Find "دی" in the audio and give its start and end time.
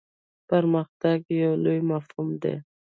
2.41-2.55